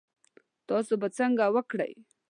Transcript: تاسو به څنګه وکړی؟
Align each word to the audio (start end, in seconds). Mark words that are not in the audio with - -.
تاسو 0.69 0.93
به 1.01 1.07
څنګه 1.17 1.45
وکړی؟ 1.55 1.91